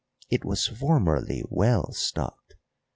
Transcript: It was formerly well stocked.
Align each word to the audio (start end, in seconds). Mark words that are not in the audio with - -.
It 0.31 0.43
was 0.43 0.65
formerly 0.65 1.43
well 1.47 1.91
stocked. 1.91 2.55